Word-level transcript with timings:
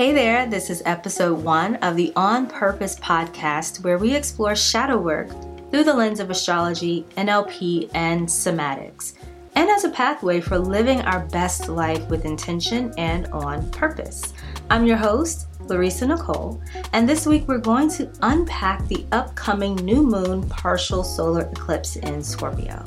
Hey 0.00 0.12
there, 0.12 0.46
this 0.46 0.70
is 0.70 0.82
episode 0.86 1.44
one 1.44 1.76
of 1.82 1.94
the 1.94 2.10
On 2.16 2.46
Purpose 2.46 2.98
podcast, 2.98 3.84
where 3.84 3.98
we 3.98 4.14
explore 4.14 4.56
shadow 4.56 4.96
work 4.96 5.28
through 5.70 5.84
the 5.84 5.92
lens 5.92 6.20
of 6.20 6.30
astrology, 6.30 7.04
NLP, 7.18 7.90
and 7.92 8.26
somatics, 8.26 9.12
and 9.56 9.68
as 9.68 9.84
a 9.84 9.90
pathway 9.90 10.40
for 10.40 10.58
living 10.58 11.02
our 11.02 11.26
best 11.26 11.68
life 11.68 12.08
with 12.08 12.24
intention 12.24 12.94
and 12.96 13.26
on 13.26 13.70
purpose. 13.72 14.32
I'm 14.70 14.86
your 14.86 14.96
host, 14.96 15.48
Larissa 15.68 16.06
Nicole, 16.06 16.62
and 16.94 17.06
this 17.06 17.26
week 17.26 17.46
we're 17.46 17.58
going 17.58 17.90
to 17.90 18.10
unpack 18.22 18.88
the 18.88 19.04
upcoming 19.12 19.74
new 19.76 20.02
moon 20.02 20.48
partial 20.48 21.04
solar 21.04 21.42
eclipse 21.42 21.96
in 21.96 22.22
Scorpio. 22.22 22.82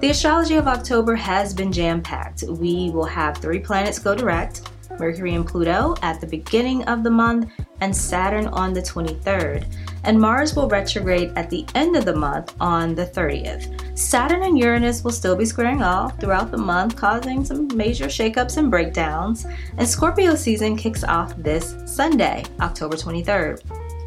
The 0.00 0.10
astrology 0.10 0.56
of 0.56 0.66
October 0.66 1.14
has 1.14 1.54
been 1.54 1.70
jam 1.70 2.02
packed. 2.02 2.42
We 2.48 2.90
will 2.90 3.04
have 3.04 3.38
three 3.38 3.60
planets 3.60 4.00
go 4.00 4.16
direct 4.16 4.62
Mercury 4.98 5.34
and 5.34 5.46
Pluto 5.46 5.94
at 6.02 6.20
the 6.20 6.26
beginning 6.26 6.84
of 6.84 7.02
the 7.02 7.10
month, 7.10 7.50
and 7.80 7.94
Saturn 7.94 8.46
on 8.48 8.72
the 8.72 8.82
23rd. 8.82 9.66
And 10.04 10.20
Mars 10.20 10.54
will 10.54 10.68
retrograde 10.68 11.32
at 11.36 11.50
the 11.50 11.66
end 11.74 11.96
of 11.96 12.04
the 12.04 12.14
month 12.14 12.54
on 12.60 12.94
the 12.94 13.06
30th. 13.06 13.98
Saturn 13.98 14.42
and 14.42 14.58
Uranus 14.58 15.02
will 15.02 15.10
still 15.10 15.34
be 15.36 15.44
squaring 15.44 15.82
off 15.82 16.18
throughout 16.20 16.50
the 16.50 16.56
month, 16.56 16.96
causing 16.96 17.44
some 17.44 17.68
major 17.76 18.06
shakeups 18.06 18.56
and 18.56 18.70
breakdowns. 18.70 19.46
And 19.76 19.88
Scorpio 19.88 20.34
season 20.34 20.76
kicks 20.76 21.04
off 21.04 21.36
this 21.36 21.74
Sunday, 21.84 22.44
October 22.60 22.96
23rd. 22.96 23.60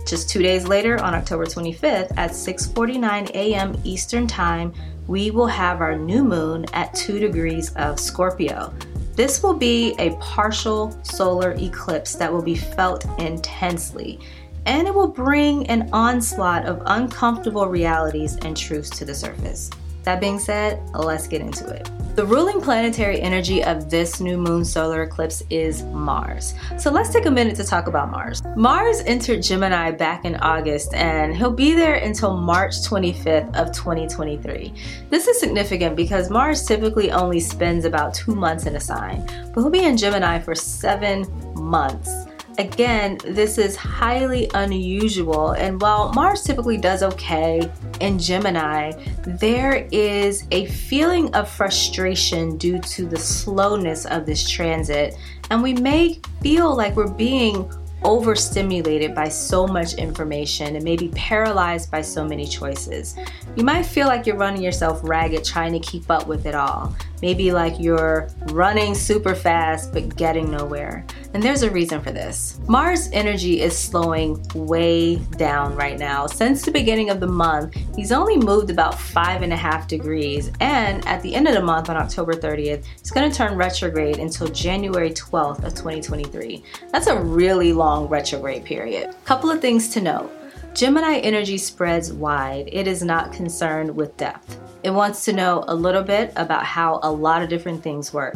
Just 0.08 0.30
two 0.30 0.42
days 0.42 0.68
later, 0.68 1.02
on 1.02 1.14
October 1.14 1.46
25th 1.46 2.12
at 2.18 2.32
6:49 2.32 3.30
a.m. 3.32 3.80
Eastern 3.84 4.28
Time, 4.28 4.74
we 5.08 5.30
will 5.30 5.48
have 5.48 5.82
our 5.82 5.96
new 5.98 6.24
moon 6.24 6.66
at 6.74 6.94
2 6.96 7.20
degrees 7.20 7.74
of 7.76 8.00
Scorpio. 8.00 8.74
This 9.16 9.44
will 9.44 9.54
be 9.54 9.94
a 10.00 10.16
partial 10.18 10.98
solar 11.04 11.52
eclipse 11.52 12.16
that 12.16 12.32
will 12.32 12.42
be 12.42 12.56
felt 12.56 13.06
intensely, 13.20 14.20
and 14.66 14.88
it 14.88 14.94
will 14.94 15.08
bring 15.08 15.68
an 15.68 15.90
onslaught 15.92 16.66
of 16.66 16.82
uncomfortable 16.86 17.68
realities 17.68 18.38
and 18.38 18.56
truths 18.56 18.90
to 18.92 19.06
the 19.06 19.14
surface. 19.14 19.70
That 20.04 20.20
being 20.20 20.40
said, 20.40 20.82
let's 20.94 21.28
get 21.28 21.42
into 21.42 21.68
it. 21.68 21.90
The 22.16 22.26
ruling 22.26 22.60
planetary 22.60 23.22
energy 23.22 23.64
of 23.64 23.90
this 23.90 24.20
new 24.20 24.38
moon 24.38 24.66
solar 24.66 25.04
eclipse 25.04 25.44
is 25.50 25.84
Mars. 25.84 26.56
So 26.78 26.92
let's 26.92 27.14
take 27.14 27.26
a 27.26 27.32
minute 27.32 27.56
to 27.56 27.64
talk 27.64 27.88
about 27.88 28.12
Mars. 28.12 28.42
Mars 28.58 29.00
entered 29.06 29.42
Gemini 29.42 29.92
back 29.92 30.26
in 30.26 30.36
August 30.36 30.94
and 30.94 31.34
he'll 31.36 31.52
be 31.52 31.74
there 31.74 31.96
until 31.96 32.36
March 32.36 32.74
25th 32.82 33.41
of 33.56 33.72
2023. 33.72 34.74
This 35.10 35.28
is 35.28 35.40
significant 35.40 35.96
because 35.96 36.30
Mars 36.30 36.64
typically 36.64 37.12
only 37.12 37.40
spends 37.40 37.86
about 37.86 38.14
2 38.14 38.36
months 38.36 38.66
in 38.66 38.76
a 38.76 38.80
sign, 38.80 39.26
but 39.54 39.62
he'll 39.62 39.70
be 39.70 39.86
in 39.86 39.98
Gemini 39.98 40.40
for 40.40 40.56
7 40.56 41.26
months. 41.56 42.12
Again, 42.58 43.18
this 43.24 43.58
is 43.58 43.78
highly 43.78 44.52
unusual, 44.54 45.52
and 45.52 45.82
while 45.82 46.12
Mars 46.12 46.44
typically 46.44 46.78
does 46.78 47.02
okay 47.02 47.72
in 48.02 48.20
Gemini, 48.20 48.92
there 49.26 49.88
is 49.92 50.44
a 50.52 50.66
feeling 50.66 51.34
of 51.34 51.50
frustration 51.50 52.58
due 52.58 52.80
to 52.80 53.06
the 53.06 53.18
slowness 53.18 54.06
of 54.06 54.26
this 54.26 54.48
transit, 54.48 55.16
and 55.50 55.64
we 55.64 55.74
may 55.74 56.20
feel 56.42 56.76
like 56.76 56.98
we're 56.98 57.08
being 57.08 57.72
overstimulated 58.04 59.14
by 59.14 59.30
so 59.30 59.68
much 59.68 59.94
information 59.96 60.76
and 60.76 60.84
maybe 60.84 61.10
paralyzed 61.10 61.92
by 61.92 62.02
so 62.02 62.26
many 62.26 62.46
choices. 62.48 63.16
You 63.56 63.64
might 63.64 63.84
feel 63.84 64.08
like 64.08 64.26
you're 64.26 64.38
running 64.38 64.62
yourself 64.62 65.00
ragged 65.04 65.44
trying 65.44 65.74
to 65.74 65.80
keep 65.80 66.10
up 66.10 66.28
with 66.28 66.46
it 66.46 66.56
all. 66.56 66.96
Maybe 67.22 67.52
like 67.52 67.80
you're 67.80 68.30
running 68.48 68.96
super 68.96 69.36
fast 69.36 69.94
but 69.94 70.16
getting 70.16 70.50
nowhere. 70.50 71.06
And 71.34 71.42
there's 71.42 71.64
a 71.64 71.72
reason 71.72 72.02
for 72.02 72.12
this. 72.12 72.60
Mars' 72.68 73.10
energy 73.14 73.62
is 73.62 73.78
slowing 73.78 74.46
way 74.54 75.16
down 75.16 75.76
right 75.76 75.98
now. 75.98 76.28
Since 76.28 76.64
the 76.64 76.72
beginning 76.72 77.10
of 77.10 77.20
the 77.20 77.28
month, 77.28 77.76
he's 77.96 78.12
only 78.12 78.38
moved 78.38 78.70
about 78.70 79.00
five 79.00 79.42
and 79.42 79.54
a 79.54 79.56
half 79.56 79.88
degrees. 79.88 80.52
And 80.60 81.08
at 81.08 81.22
the 81.22 81.34
end 81.34 81.48
of 81.48 81.54
the 81.54 81.62
month, 81.62 81.90
on 81.90 81.96
October 81.96 82.34
30th, 82.34 82.84
he's 83.00 83.12
going 83.12 83.30
to 83.30 83.36
turn 83.36 83.56
retrograde 83.56 84.18
until 84.18 84.48
January 84.48 85.12
12th 85.12 85.64
of 85.64 85.74
2023. 85.74 86.64
That's 86.92 87.08
a 87.08 87.20
really 87.20 87.72
long 87.72 88.08
retrograde 88.08 88.66
period. 88.66 89.16
Couple 89.24 89.50
of 89.50 89.62
things 89.62 89.88
to 89.90 90.02
note. 90.02 90.32
Gemini 90.74 91.18
energy 91.18 91.58
spreads 91.58 92.14
wide. 92.14 92.70
It 92.72 92.88
is 92.88 93.04
not 93.04 93.34
concerned 93.34 93.94
with 93.94 94.16
depth. 94.16 94.58
It 94.84 94.90
wants 94.90 95.26
to 95.26 95.34
know 95.34 95.64
a 95.68 95.76
little 95.76 96.02
bit 96.02 96.32
about 96.36 96.66
how 96.66 97.00
a 97.04 97.12
lot 97.12 97.44
of 97.44 97.50
different 97.50 97.84
things 97.84 98.14
work. 98.14 98.36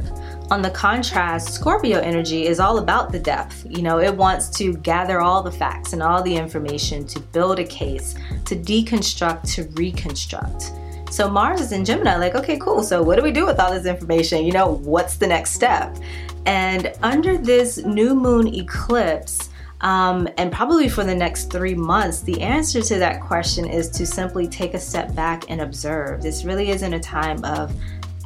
On 0.52 0.62
the 0.62 0.70
contrast, 0.70 1.56
Scorpio 1.56 2.00
energy 2.00 2.46
is 2.46 2.60
all 2.60 2.78
about 2.78 3.12
the 3.12 3.18
depth. 3.18 3.66
You 3.68 3.82
know, 3.82 4.00
it 4.00 4.16
wants 4.16 4.48
to 4.58 4.74
gather 4.74 5.20
all 5.20 5.42
the 5.42 5.52
facts 5.52 5.94
and 5.94 6.04
all 6.04 6.22
the 6.22 6.36
information 6.36 7.08
to 7.08 7.20
build 7.20 7.58
a 7.58 7.64
case, 7.64 8.14
to 8.46 8.56
deconstruct, 8.56 9.52
to 9.56 9.64
reconstruct. 9.74 10.72
So 11.10 11.28
Mars 11.28 11.62
is 11.62 11.72
in 11.72 11.84
Gemini, 11.84 12.18
like, 12.18 12.36
okay, 12.36 12.60
cool. 12.60 12.84
So 12.84 13.02
what 13.02 13.16
do 13.16 13.24
we 13.24 13.32
do 13.32 13.46
with 13.46 13.60
all 13.60 13.74
this 13.74 13.88
information? 13.88 14.46
You 14.46 14.52
know, 14.52 14.74
what's 14.84 15.18
the 15.18 15.26
next 15.26 15.54
step? 15.54 15.98
And 16.46 16.94
under 17.02 17.38
this 17.38 17.78
new 17.78 18.14
moon 18.14 18.54
eclipse, 18.54 19.50
um, 19.82 20.28
and 20.38 20.52
probably 20.52 20.90
for 20.90 21.04
the 21.04 21.16
next 21.16 21.52
three 21.52 21.76
months, 21.76 22.22
the 22.22 22.42
answer 22.42 22.82
to 22.82 23.00
that 23.00 23.22
question 23.22 23.68
is 23.68 23.90
to 23.92 24.06
simply 24.06 24.48
take 24.48 24.74
a 24.74 24.80
step 24.80 25.14
back 25.16 25.46
and 25.50 25.62
observe. 25.62 26.22
This 26.22 26.46
really 26.46 26.70
isn't 26.70 26.94
a 26.94 27.00
time 27.00 27.44
of 27.44 27.74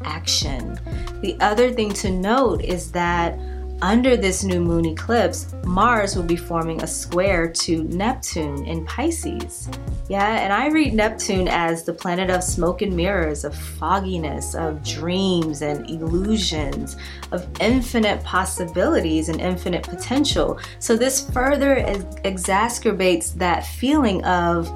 action. 0.03 0.79
The 1.21 1.37
other 1.39 1.71
thing 1.71 1.93
to 1.93 2.09
note 2.09 2.61
is 2.63 2.91
that 2.91 3.37
under 3.81 4.17
this 4.17 4.43
new 4.43 4.59
moon 4.59 4.85
eclipse, 4.85 5.53
Mars 5.63 6.13
will 6.13 6.23
be 6.23 6.35
forming 6.35 6.83
a 6.83 6.87
square 6.87 7.47
to 7.49 7.83
Neptune 7.85 8.65
in 8.65 8.85
Pisces. 8.85 9.69
Yeah, 10.09 10.39
and 10.39 10.51
I 10.51 10.67
read 10.67 10.93
Neptune 10.93 11.47
as 11.47 11.83
the 11.83 11.93
planet 11.93 12.29
of 12.29 12.43
smoke 12.43 12.81
and 12.81 12.93
mirrors, 12.93 13.45
of 13.45 13.55
fogginess, 13.55 14.53
of 14.53 14.83
dreams 14.83 15.61
and 15.61 15.89
illusions, 15.89 16.97
of 17.31 17.47
infinite 17.61 18.21
possibilities 18.23 19.29
and 19.29 19.39
infinite 19.39 19.83
potential. 19.83 20.59
So 20.79 20.97
this 20.97 21.29
further 21.29 21.77
exacerbates 22.25 23.33
that 23.35 23.65
feeling 23.65 24.25
of 24.25 24.69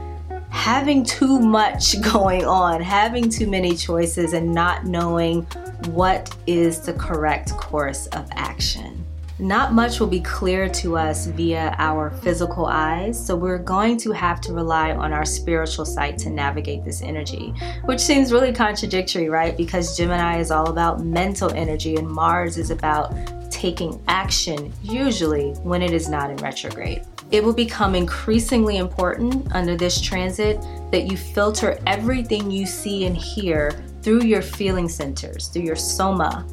having 0.54 1.04
too 1.04 1.40
much 1.40 2.00
going 2.14 2.46
on, 2.46 2.80
having 2.80 3.28
too 3.28 3.50
many 3.50 3.76
choices, 3.76 4.34
and 4.34 4.54
not 4.54 4.86
knowing 4.86 5.42
what 5.90 6.34
is 6.48 6.80
the 6.80 6.94
correct 6.94 7.52
course 7.58 8.06
of 8.08 8.30
action. 8.32 9.04
Not 9.40 9.74
much 9.74 10.00
will 10.00 10.08
be 10.08 10.22
clear 10.22 10.70
to 10.70 10.96
us 10.96 11.26
via 11.26 11.76
our 11.80 12.12
physical 12.12 12.68
eyes, 12.68 13.26
so 13.26 13.36
we're 13.36 13.58
going 13.58 13.98
to 13.98 14.12
have 14.12 14.40
to 14.42 14.54
rely 14.54 14.92
on 14.92 15.12
our 15.12 15.26
spiritual 15.26 15.86
sight 15.86 16.20
to 16.20 16.30
navigate 16.30 16.86
this 16.86 17.02
energy, 17.02 17.52
which 17.86 18.00
seems 18.00 18.32
really 18.32 18.54
contradictory, 18.54 19.30
right? 19.30 19.58
Because 19.58 19.98
Gemini 19.98 20.40
is 20.40 20.52
all 20.52 20.70
about 20.70 21.04
mental 21.04 21.52
energy 21.54 21.96
and 21.96 22.08
Mars 22.08 22.60
is 22.60 22.70
about 22.70 23.12
taking 23.52 24.00
action, 24.08 24.72
usually 24.84 25.54
when 25.64 25.82
it 25.82 25.94
is 25.94 26.08
not 26.08 26.30
in 26.30 26.38
retrograde. 26.38 27.04
It 27.34 27.44
will 27.44 27.54
become 27.54 27.96
increasingly 27.96 28.78
important 28.78 29.52
under 29.56 29.76
this 29.76 30.00
transit 30.00 30.62
that 30.92 31.08
you 31.10 31.18
filter 31.18 31.80
everything 31.88 32.52
you 32.52 32.68
see 32.68 33.06
and 33.06 33.18
hear 33.18 33.72
through 34.04 34.22
your 34.22 34.44
feeling 34.44 34.88
centers, 34.88 35.48
through 35.48 35.64
your 35.64 35.76
soma, 35.76 36.46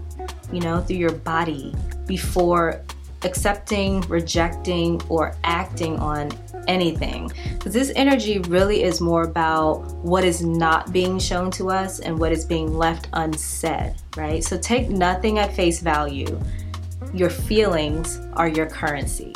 you 0.50 0.60
know, 0.60 0.80
through 0.80 0.96
your 0.96 1.12
body 1.12 1.74
before 2.06 2.82
accepting, 3.24 4.00
rejecting, 4.08 5.02
or 5.10 5.36
acting 5.44 5.98
on 5.98 6.32
anything. 6.66 7.30
Because 7.58 7.74
this 7.74 7.92
energy 7.94 8.38
really 8.38 8.82
is 8.82 9.02
more 9.02 9.24
about 9.24 9.80
what 9.96 10.24
is 10.24 10.42
not 10.42 10.94
being 10.94 11.18
shown 11.18 11.50
to 11.50 11.68
us 11.68 12.00
and 12.00 12.18
what 12.18 12.32
is 12.32 12.46
being 12.46 12.72
left 12.72 13.08
unsaid, 13.12 13.96
right? 14.16 14.42
So 14.42 14.56
take 14.56 14.88
nothing 14.88 15.38
at 15.40 15.54
face 15.54 15.80
value. 15.80 16.40
Your 17.12 17.28
feelings 17.28 18.18
are 18.32 18.48
your 18.48 18.64
currency. 18.64 19.34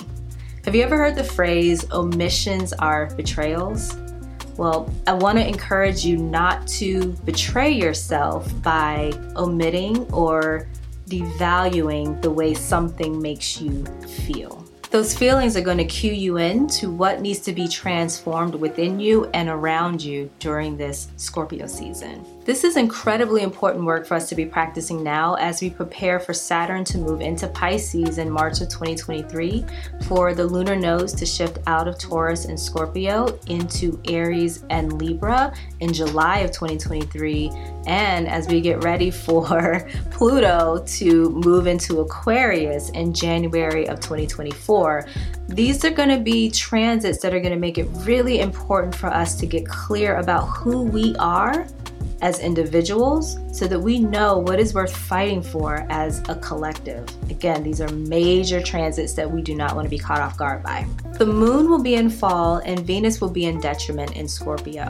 Have 0.64 0.74
you 0.74 0.82
ever 0.82 0.96
heard 0.96 1.14
the 1.14 1.22
phrase, 1.22 1.84
omissions 1.92 2.72
are 2.72 3.14
betrayals? 3.16 3.98
Well, 4.56 4.90
I 5.06 5.12
want 5.12 5.36
to 5.36 5.46
encourage 5.46 6.06
you 6.06 6.16
not 6.16 6.66
to 6.68 7.08
betray 7.26 7.70
yourself 7.70 8.50
by 8.62 9.12
omitting 9.36 10.10
or 10.10 10.66
devaluing 11.06 12.22
the 12.22 12.30
way 12.30 12.54
something 12.54 13.20
makes 13.20 13.60
you 13.60 13.84
feel. 14.24 14.64
Those 14.90 15.14
feelings 15.14 15.54
are 15.54 15.60
going 15.60 15.76
to 15.76 15.84
cue 15.84 16.14
you 16.14 16.38
in 16.38 16.66
to 16.68 16.90
what 16.90 17.20
needs 17.20 17.40
to 17.40 17.52
be 17.52 17.68
transformed 17.68 18.54
within 18.54 18.98
you 18.98 19.26
and 19.34 19.50
around 19.50 20.02
you 20.02 20.30
during 20.38 20.78
this 20.78 21.08
Scorpio 21.18 21.66
season. 21.66 22.24
This 22.44 22.62
is 22.62 22.76
incredibly 22.76 23.40
important 23.40 23.86
work 23.86 24.04
for 24.04 24.16
us 24.16 24.28
to 24.28 24.34
be 24.34 24.44
practicing 24.44 25.02
now 25.02 25.32
as 25.36 25.62
we 25.62 25.70
prepare 25.70 26.20
for 26.20 26.34
Saturn 26.34 26.84
to 26.84 26.98
move 26.98 27.22
into 27.22 27.48
Pisces 27.48 28.18
in 28.18 28.30
March 28.30 28.60
of 28.60 28.68
2023, 28.68 29.64
for 30.06 30.34
the 30.34 30.44
lunar 30.44 30.76
nodes 30.76 31.14
to 31.14 31.24
shift 31.24 31.56
out 31.66 31.88
of 31.88 31.96
Taurus 31.96 32.44
and 32.44 32.60
Scorpio 32.60 33.38
into 33.46 33.98
Aries 34.10 34.62
and 34.68 35.00
Libra 35.00 35.54
in 35.80 35.90
July 35.90 36.40
of 36.40 36.52
2023, 36.52 37.50
and 37.86 38.28
as 38.28 38.46
we 38.46 38.60
get 38.60 38.84
ready 38.84 39.10
for 39.10 39.88
Pluto 40.10 40.84
to 40.86 41.30
move 41.30 41.66
into 41.66 42.00
Aquarius 42.00 42.90
in 42.90 43.14
January 43.14 43.88
of 43.88 44.00
2024. 44.00 45.08
These 45.48 45.82
are 45.86 45.90
going 45.90 46.10
to 46.10 46.20
be 46.20 46.50
transits 46.50 47.22
that 47.22 47.32
are 47.32 47.40
going 47.40 47.54
to 47.54 47.58
make 47.58 47.78
it 47.78 47.88
really 48.04 48.40
important 48.40 48.94
for 48.94 49.06
us 49.06 49.34
to 49.36 49.46
get 49.46 49.66
clear 49.66 50.16
about 50.16 50.44
who 50.44 50.82
we 50.82 51.16
are 51.16 51.66
as 52.22 52.40
individuals 52.40 53.38
so 53.52 53.66
that 53.66 53.78
we 53.78 53.98
know 53.98 54.38
what 54.38 54.58
is 54.58 54.74
worth 54.74 54.94
fighting 54.94 55.42
for 55.42 55.86
as 55.90 56.20
a 56.28 56.34
collective. 56.36 57.06
Again, 57.30 57.62
these 57.62 57.80
are 57.80 57.88
major 57.88 58.62
transits 58.62 59.14
that 59.14 59.30
we 59.30 59.42
do 59.42 59.54
not 59.54 59.74
want 59.74 59.86
to 59.86 59.90
be 59.90 59.98
caught 59.98 60.20
off 60.20 60.36
guard 60.36 60.62
by. 60.62 60.86
The 61.18 61.26
moon 61.26 61.68
will 61.68 61.82
be 61.82 61.94
in 61.94 62.10
fall 62.10 62.56
and 62.64 62.80
Venus 62.80 63.20
will 63.20 63.30
be 63.30 63.44
in 63.44 63.60
detriment 63.60 64.16
in 64.16 64.26
Scorpio. 64.26 64.88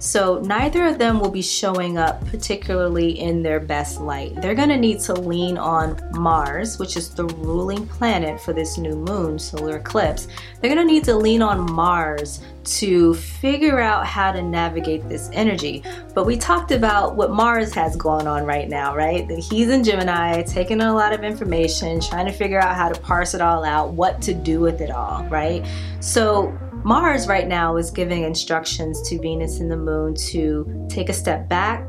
So 0.00 0.40
neither 0.40 0.84
of 0.86 0.98
them 0.98 1.20
will 1.20 1.30
be 1.30 1.42
showing 1.42 1.98
up 1.98 2.26
particularly 2.26 3.20
in 3.20 3.42
their 3.42 3.60
best 3.60 4.00
light. 4.00 4.40
They're 4.40 4.54
going 4.54 4.68
to 4.70 4.76
need 4.76 5.00
to 5.00 5.14
lean 5.14 5.58
on 5.58 6.00
Mars, 6.12 6.78
which 6.78 6.96
is 6.96 7.10
the 7.10 7.26
ruling 7.26 7.86
planet 7.86 8.40
for 8.40 8.52
this 8.52 8.78
new 8.78 8.96
moon 8.96 9.38
solar 9.38 9.76
eclipse. 9.76 10.26
They're 10.60 10.74
going 10.74 10.86
to 10.86 10.92
need 10.92 11.04
to 11.04 11.14
lean 11.14 11.42
on 11.42 11.70
Mars 11.72 12.40
to 12.62 13.14
figure 13.14 13.80
out 13.80 14.06
how 14.06 14.32
to 14.32 14.42
navigate 14.42 15.08
this 15.08 15.30
energy. 15.32 15.82
But 16.14 16.26
we 16.26 16.36
talked 16.36 16.72
about 16.72 17.16
what 17.16 17.30
Mars 17.30 17.72
has 17.74 17.94
going 17.94 18.26
on 18.26 18.44
right 18.44 18.68
now, 18.68 18.96
right? 18.96 19.26
That 19.28 19.38
he's 19.38 19.68
in 19.68 19.84
Gemini, 19.84 20.42
taking 20.42 20.80
a 20.80 20.92
lot 20.92 21.12
of 21.12 21.22
information, 21.22 22.00
trying 22.00 22.26
to 22.26 22.32
figure 22.32 22.58
out 22.58 22.74
how 22.74 22.88
to 22.88 23.00
parse 23.00 23.34
it 23.34 23.40
all 23.40 23.64
out, 23.64 23.92
what 23.92 24.20
to 24.22 24.34
do 24.34 24.58
with 24.60 24.80
it 24.80 24.90
all, 24.90 25.24
right? 25.26 25.64
So 26.00 26.56
Mars 26.84 27.28
right 27.28 27.46
now 27.46 27.76
is 27.76 27.90
giving 27.90 28.24
instructions 28.24 29.00
to 29.08 29.20
Venus 29.20 29.60
and 29.60 29.70
the 29.70 29.76
moon 29.76 30.14
to 30.30 30.86
take 30.88 31.08
a 31.08 31.12
step 31.12 31.48
back, 31.48 31.88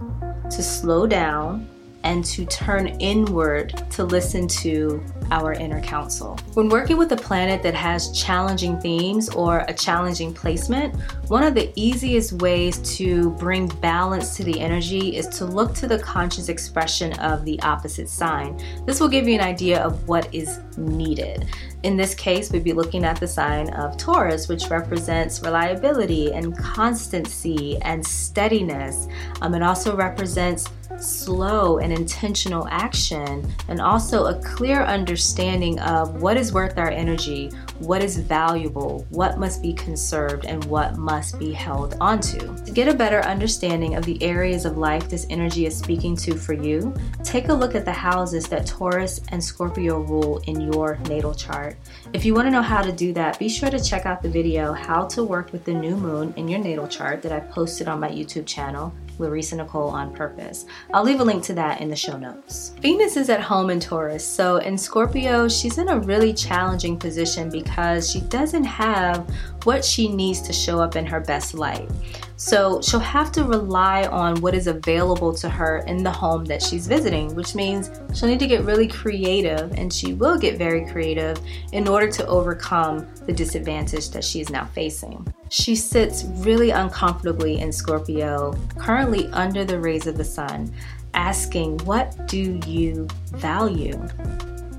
to 0.52 0.62
slow 0.62 1.08
down, 1.08 1.68
and 2.04 2.24
to 2.26 2.46
turn 2.46 2.88
inward 3.00 3.86
to 3.92 4.04
listen 4.04 4.48
to 4.48 5.04
our 5.32 5.54
inner 5.54 5.82
counsel. 5.82 6.38
When 6.54 6.68
working 6.70 6.98
with 6.98 7.12
a 7.12 7.18
planet 7.18 7.64
that 7.64 7.74
has 7.74 8.12
challenging 8.12 8.80
themes 8.80 9.30
or 9.30 9.66
a 9.68 9.74
challenging 9.74 10.34
placement, 10.34 10.96
one 11.28 11.44
of 11.44 11.56
the 11.56 11.72
easiest 11.76 12.34
ways 12.42 12.80
to 12.98 13.32
bring 13.32 13.68
balance 13.68 14.36
to 14.36 14.44
the 14.44 14.60
energy 14.60 15.16
is 15.16 15.28
to 15.38 15.46
look 15.46 15.74
to 15.76 15.88
the 15.88 16.00
conscious 16.00 16.50
expression 16.50 17.14
of 17.20 17.46
the 17.46 17.60
opposite 17.62 18.10
sign. 18.10 18.60
This 18.86 19.00
will 19.00 19.08
give 19.08 19.28
you 19.28 19.36
an 19.36 19.42
idea 19.42 19.82
of 19.82 20.08
what 20.08 20.34
is 20.34 20.60
needed. 20.78 21.48
In 21.84 21.98
this 21.98 22.14
case, 22.14 22.52
we'd 22.52 22.64
be 22.64 22.74
looking 22.74 23.04
at 23.06 23.20
the 23.20 23.28
sign 23.28 23.70
of 23.74 23.98
Taurus, 23.98 24.48
which 24.48 24.70
represents 24.70 25.42
reliability 25.42 26.32
and 26.32 26.56
constancy 26.56 27.78
and 27.82 28.06
steadiness. 28.06 29.08
Um, 29.42 29.56
it 29.56 29.64
also 29.64 29.96
represents 29.96 30.70
slow 31.02 31.80
and 31.80 31.92
intentional 31.92 32.68
action, 32.70 33.52
and 33.68 33.82
also 33.82 34.26
a 34.26 34.42
clear 34.42 34.84
understanding 34.84 35.80
of 35.80 36.22
what 36.22 36.38
is 36.38 36.54
worth 36.54 36.78
our 36.78 36.90
energy, 36.90 37.52
what 37.80 38.04
is 38.04 38.18
valuable, 38.18 39.06
what 39.10 39.40
must 39.40 39.62
be 39.62 39.74
conserved, 39.74 40.46
and 40.46 40.64
what 40.66 40.98
must 40.98 41.40
be 41.40 41.52
held 41.52 41.96
onto. 42.00 42.40
To 42.64 42.72
get 42.72 42.88
a 42.88 42.94
better 42.94 43.22
understanding 43.22 43.96
of 43.96 44.06
the 44.06 44.22
areas 44.22 44.66
of 44.66 44.78
life 44.78 45.10
this 45.10 45.26
energy 45.30 45.66
is 45.66 45.78
speaking 45.78 46.16
to 46.18 46.36
for 46.36 46.54
you, 46.54 46.94
take 47.24 47.50
a 47.50 47.54
look 47.54 47.76
at 47.76 47.86
the 47.86 47.92
houses 47.92 48.48
that 48.48 48.68
Taurus 48.68 49.22
and 49.30 49.44
Scorpio 49.44 50.00
rule 50.00 50.40
in 50.48 50.62
your 50.62 50.98
natal 51.10 51.34
chart. 51.34 51.76
If 52.14 52.26
you 52.26 52.34
want 52.34 52.48
to 52.48 52.52
know 52.52 52.62
how 52.62 52.82
to 52.82 52.92
do 52.92 53.14
that, 53.14 53.40
be 53.40 53.50
sure 53.50 53.70
to 53.70 53.84
check 53.84 54.06
out 54.06 54.22
the 54.22 54.30
video 54.30 54.74
How 54.74 55.06
to 55.08 55.24
Work 55.24 55.52
with 55.52 55.66
the 55.66 55.74
New 55.74 55.96
Moon 55.96 56.34
in 56.38 56.48
Your 56.48 56.60
Natal 56.60 56.88
Chart 56.88 57.22
that 57.22 57.32
I 57.32 57.40
posted 57.40 57.88
on 57.88 58.00
my 58.00 58.10
YouTube 58.10 58.46
channel. 58.46 58.94
Larissa 59.22 59.56
Nicole 59.56 59.90
on 59.90 60.14
purpose. 60.14 60.66
I'll 60.94 61.04
leave 61.04 61.22
a 61.22 61.24
link 61.24 61.44
to 61.46 61.54
that 61.54 61.80
in 61.80 61.90
the 61.90 61.96
show 61.96 62.18
notes. 62.18 62.74
Venus 62.82 63.16
is 63.16 63.30
at 63.30 63.40
home 63.40 63.70
in 63.70 63.80
Taurus, 63.80 64.28
so 64.28 64.58
in 64.58 64.78
Scorpio, 64.78 65.48
she's 65.48 65.78
in 65.78 65.88
a 65.90 66.00
really 66.00 66.34
challenging 66.34 66.98
position 66.98 67.50
because 67.50 68.12
she 68.12 68.22
doesn't 68.22 68.66
have 68.66 69.30
what 69.64 69.86
she 69.86 70.14
needs 70.14 70.42
to 70.42 70.52
show 70.52 70.80
up 70.80 70.96
in 70.96 71.06
her 71.06 71.20
best 71.20 71.54
light. 71.54 71.90
So 72.36 72.82
she'll 72.82 73.00
have 73.00 73.32
to 73.34 73.44
rely 73.44 74.08
on 74.08 74.42
what 74.42 74.56
is 74.56 74.66
available 74.66 75.32
to 75.36 75.48
her 75.48 75.84
in 75.86 76.04
the 76.04 76.10
home 76.10 76.44
that 76.46 76.64
she's 76.64 76.88
visiting, 76.88 77.36
which 77.36 77.54
means 77.54 77.92
she'll 78.16 78.28
need 78.28 78.40
to 78.40 78.48
get 78.48 78.64
really 78.64 78.88
creative, 78.88 79.72
and 79.74 79.94
she 79.94 80.14
will 80.14 80.40
get 80.40 80.58
very 80.58 80.86
creative 80.88 81.40
in 81.72 81.88
order 81.88 82.12
to 82.12 82.26
overcome 82.26 83.08
the 83.28 83.34
disadvantage 83.34 84.10
that 84.10 84.24
she 84.24 84.42
is 84.42 84.50
now 84.50 84.66
facing. 84.66 85.32
She 85.52 85.76
sits 85.76 86.24
really 86.24 86.70
uncomfortably 86.70 87.60
in 87.60 87.74
Scorpio, 87.74 88.58
currently 88.78 89.28
under 89.34 89.66
the 89.66 89.82
rays 89.82 90.08
of 90.08 90.16
the 90.16 90.24
sun, 90.24 90.74
asking, 91.14 91.80
What 91.80 92.26
do 92.30 92.58
you 92.66 93.06
value? 93.34 94.02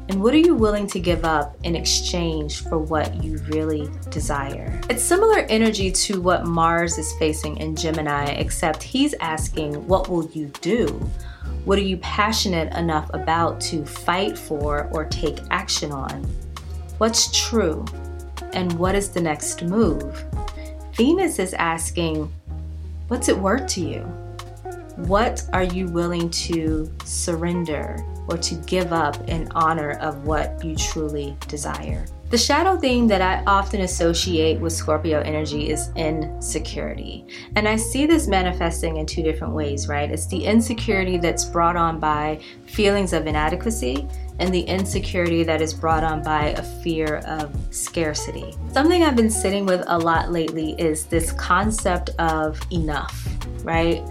And 0.09 0.23
what 0.23 0.33
are 0.33 0.39
you 0.39 0.55
willing 0.55 0.87
to 0.87 0.99
give 0.99 1.27
up 1.27 1.59
in 1.63 1.77
exchange 1.77 2.63
for 2.63 2.79
what 2.79 3.23
you 3.23 3.37
really 3.49 3.91
desire? 4.09 4.81
It's 4.89 5.03
similar 5.03 5.41
energy 5.51 5.93
to 5.93 6.23
what 6.23 6.47
Mars 6.47 6.97
is 6.97 7.13
facing 7.19 7.59
in 7.59 7.77
Gemini, 7.77 8.31
except 8.31 8.83
he's 8.83 9.13
asking, 9.21 9.87
What 9.87 10.09
will 10.09 10.25
you 10.31 10.47
do? 10.63 10.87
What 11.67 11.79
are 11.79 11.83
you 11.83 11.99
passionate 11.99 12.75
enough 12.79 13.11
about 13.13 13.61
to 13.61 13.85
fight 13.85 14.39
for 14.39 14.89
or 14.91 15.05
take 15.05 15.39
action 15.51 15.93
on? 15.93 16.25
What's 16.97 17.31
true? 17.47 17.85
And 18.55 18.73
what 18.79 18.95
is 18.95 19.11
the 19.11 19.21
next 19.21 19.65
move? 19.65 20.25
Venus 20.95 21.39
is 21.39 21.55
asking, 21.55 22.31
What's 23.09 23.29
it 23.29 23.39
worth 23.39 23.67
to 23.69 23.81
you? 23.81 24.01
What 24.97 25.43
are 25.53 25.65
you 25.65 25.89
willing 25.89 26.29
to 26.31 26.93
surrender 27.05 28.05
or 28.29 28.37
to 28.37 28.55
give 28.67 28.93
up 28.93 29.29
in 29.29 29.51
honor 29.53 29.93
of 30.01 30.25
what 30.25 30.63
you 30.63 30.77
truly 30.77 31.37
desire? 31.49 32.05
The 32.33 32.39
shadow 32.39 32.79
theme 32.79 33.09
that 33.09 33.21
I 33.21 33.45
often 33.45 33.83
associate 33.83 34.59
with 34.59 34.73
Scorpio 34.73 35.21
energy 35.21 35.69
is 35.69 35.91
insecurity. 35.97 37.27
And 37.57 37.69
I 37.69 37.77
see 37.77 38.07
this 38.07 38.27
manifesting 38.27 38.97
in 38.97 39.05
two 39.05 39.23
different 39.23 39.53
ways, 39.53 39.87
right? 39.87 40.11
It's 40.11 40.25
the 40.25 40.43
insecurity 40.43 41.19
that's 41.19 41.45
brought 41.45 41.77
on 41.77 42.01
by 42.01 42.41
feelings 42.65 43.13
of 43.13 43.27
inadequacy 43.27 44.09
and 44.39 44.51
the 44.51 44.63
insecurity 44.63 45.45
that 45.45 45.61
is 45.61 45.75
brought 45.75 46.05
on 46.05 46.23
by 46.23 46.53
a 46.53 46.63
fear 46.63 47.17
of 47.27 47.55
scarcity. 47.69 48.55
Something 48.73 49.05
I've 49.05 49.15
been 49.15 49.29
sitting 49.29 49.67
with 49.67 49.85
a 49.87 49.99
lot 49.99 50.33
lately 50.33 50.73
is 50.79 51.05
this 51.05 51.33
concept 51.33 52.09
of 52.19 52.59
enough, 52.73 53.29
right? 53.63 54.03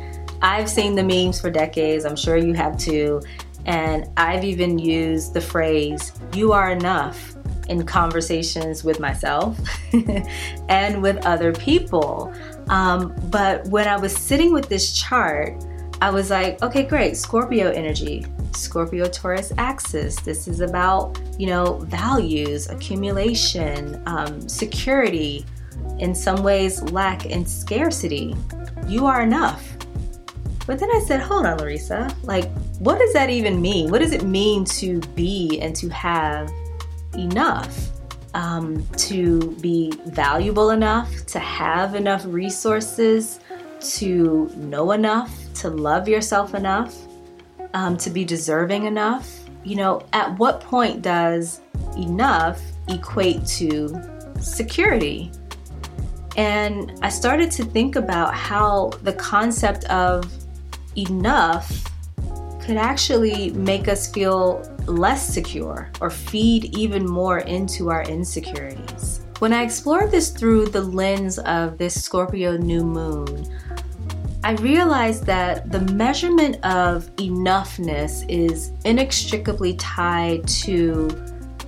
I've 0.44 0.70
seen 0.70 0.94
the 0.94 1.04
memes 1.04 1.42
for 1.42 1.50
decades, 1.50 2.06
I'm 2.06 2.16
sure 2.16 2.38
you 2.38 2.54
have 2.54 2.78
too, 2.78 3.24
and 3.66 4.08
I've 4.16 4.44
even 4.44 4.78
used 4.78 5.34
the 5.34 5.42
phrase, 5.42 6.14
you 6.34 6.52
are 6.52 6.72
enough, 6.72 7.31
in 7.72 7.86
conversations 7.86 8.84
with 8.84 9.00
myself 9.00 9.58
and 10.70 11.02
with 11.02 11.26
other 11.26 11.54
people. 11.54 12.32
Um, 12.68 13.16
but 13.30 13.66
when 13.68 13.88
I 13.88 13.96
was 13.96 14.14
sitting 14.14 14.52
with 14.52 14.68
this 14.68 14.94
chart, 14.94 15.64
I 16.02 16.10
was 16.10 16.30
like, 16.30 16.62
okay, 16.62 16.84
great, 16.84 17.16
Scorpio 17.16 17.72
energy, 17.72 18.26
Scorpio 18.54 19.08
Taurus 19.08 19.54
axis. 19.58 20.18
This 20.18 20.48
is 20.50 20.60
about, 20.60 21.18
you 21.40 21.48
know, 21.48 21.78
values, 21.86 22.70
accumulation, 22.70 24.04
um, 24.06 24.50
security, 24.50 25.46
in 26.00 26.14
some 26.14 26.44
ways, 26.44 26.82
lack 26.92 27.26
and 27.26 27.48
scarcity. 27.48 28.36
You 28.86 29.06
are 29.06 29.22
enough. 29.22 29.66
But 30.68 30.80
then 30.80 30.90
I 30.92 31.00
said, 31.06 31.22
hold 31.22 31.46
on, 31.46 31.58
Larissa, 31.58 32.14
like, 32.24 32.52
what 32.80 33.00
does 33.00 33.14
that 33.14 33.30
even 33.30 33.62
mean? 33.62 33.90
What 33.90 34.00
does 34.02 34.12
it 34.12 34.24
mean 34.24 34.66
to 34.66 35.00
be 35.16 35.60
and 35.62 35.76
to 35.78 35.88
have 35.90 36.52
enough? 37.18 37.90
Um, 38.34 38.88
to 38.96 39.52
be 39.60 39.92
valuable 40.06 40.70
enough, 40.70 41.26
to 41.28 41.40
have 41.40 41.96
enough 41.96 42.24
resources, 42.26 43.42
to 43.82 44.50
know 44.56 44.92
enough, 44.94 45.38
to 45.56 45.70
love 45.70 46.08
yourself 46.08 46.56
enough, 46.56 46.98
um, 47.74 47.98
to 47.98 48.10
be 48.10 48.24
deserving 48.24 48.86
enough. 48.86 49.40
You 49.64 49.76
know, 49.76 50.02
at 50.14 50.38
what 50.40 50.62
point 50.62 51.02
does 51.02 51.60
enough 51.98 52.62
equate 52.88 53.46
to 53.58 53.90
security? 54.40 55.32
And 56.38 56.98
I 57.02 57.10
started 57.10 57.52
to 57.52 57.66
think 57.66 57.98
about 57.98 58.34
how 58.34 58.92
the 59.04 59.14
concept 59.14 59.84
of 59.86 60.32
enough 60.96 61.91
could 62.64 62.78
actually 62.78 63.52
make 63.52 63.88
us 63.88 64.12
feel 64.12 64.64
less 64.86 65.28
secure 65.34 65.90
or 66.00 66.10
feed 66.10 66.78
even 66.78 67.06
more 67.06 67.40
into 67.40 67.90
our 67.90 68.04
insecurities. 68.04 69.26
When 69.40 69.54
I 69.54 69.64
explored 69.64 70.12
this 70.12 70.30
through 70.30 70.68
the 70.68 70.82
lens 70.82 71.40
of 71.40 71.78
this 71.78 72.02
Scorpio 72.02 72.58
new 72.58 72.84
moon, 72.84 73.46
I 74.44 74.54
realized 74.54 75.26
that 75.26 75.72
the 75.72 75.82
measurement 75.94 76.64
of 76.64 77.16
enoughness 77.18 78.26
is 78.30 78.72
inextricably 78.86 79.76
tied 79.76 80.48
to 80.48 81.10